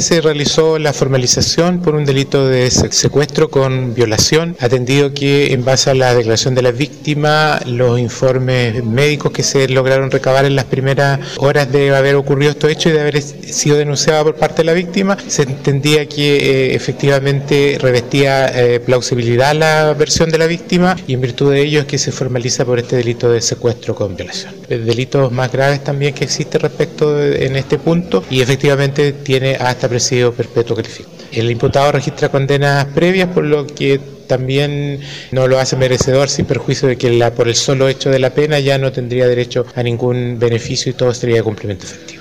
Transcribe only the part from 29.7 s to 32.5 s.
presidio perpetuo calificado. El imputado registra